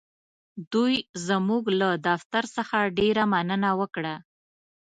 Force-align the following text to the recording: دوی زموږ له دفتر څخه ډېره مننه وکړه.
دوی 0.73 0.93
زموږ 1.27 1.63
له 1.79 1.89
دفتر 2.07 2.43
څخه 2.55 2.77
ډېره 2.97 3.23
مننه 3.33 3.69
وکړه. 3.79 4.15